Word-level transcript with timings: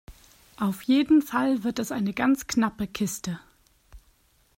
Auf 0.57 0.81
jeden 0.81 1.21
Fall 1.21 1.63
wird 1.63 1.77
es 1.77 1.91
eine 1.91 2.11
ganz 2.13 2.47
knappe 2.47 2.87
Kiste. 2.87 3.39